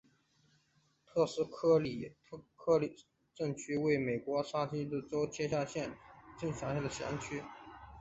[1.05, 2.15] 特基克里
[2.57, 2.79] 克
[3.35, 5.95] 镇区为美国堪萨斯州米切尔县
[6.39, 7.43] 辖下的镇区。